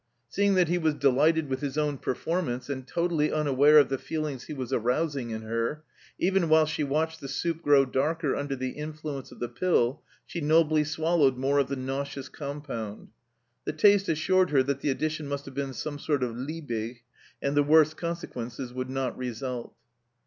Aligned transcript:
Seeing 0.27 0.55
that 0.55 0.67
he 0.67 0.79
was 0.79 0.95
delighted 0.95 1.47
with 1.47 1.59
his 1.61 1.77
own 1.77 1.99
performance, 1.99 2.71
and 2.71 2.87
totally 2.87 3.31
unaware 3.31 3.77
of 3.77 3.89
the 3.89 3.99
feelings 3.99 4.45
he 4.45 4.53
was 4.55 4.73
arousing 4.73 5.29
in 5.29 5.43
her, 5.43 5.83
even 6.17 6.49
while 6.49 6.65
she 6.65 6.83
watched 6.83 7.21
the 7.21 7.27
soup 7.27 7.61
grow 7.61 7.85
darker 7.85 8.35
under 8.35 8.55
the 8.55 8.71
influence 8.71 9.31
of 9.31 9.39
the 9.39 9.47
pill, 9.47 10.01
she 10.25 10.41
nobly 10.41 10.83
swallowed 10.83 11.37
more 11.37 11.59
of 11.59 11.67
the 11.67 11.75
nauseous 11.75 12.29
compound. 12.29 13.09
The 13.65 13.73
taste 13.73 14.09
assured 14.09 14.49
her 14.49 14.63
that 14.63 14.79
the 14.81 14.89
addition 14.89 15.27
must 15.27 15.45
have 15.45 15.53
been 15.53 15.71
some 15.71 15.99
sort 15.99 16.23
of 16.23 16.35
Liebig, 16.35 17.03
and 17.39 17.55
the 17.55 17.61
worst 17.61 17.95
consequences 17.95 18.73
would 18.73 18.89
not 18.89 19.15
result 19.15 19.71